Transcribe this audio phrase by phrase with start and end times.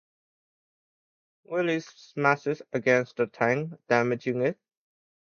[1.43, 4.57] Willy smashes against the tank, damaging it.